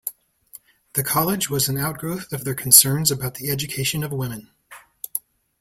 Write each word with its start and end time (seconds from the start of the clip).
The 0.93 1.03
college 1.03 1.47
was 1.51 1.69
an 1.69 1.77
outgrowth 1.77 2.33
of 2.33 2.43
their 2.43 2.55
concerns 2.55 3.11
about 3.11 3.35
the 3.35 3.51
education 3.51 4.03
of 4.03 4.11
women. 4.11 4.49